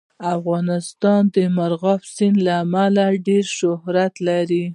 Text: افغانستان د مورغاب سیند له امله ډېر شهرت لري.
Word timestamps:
افغانستان 0.35 1.21
د 1.35 1.37
مورغاب 1.55 2.01
سیند 2.15 2.37
له 2.45 2.53
امله 2.63 3.05
ډېر 3.27 3.45
شهرت 3.59 4.13
لري. 4.27 4.63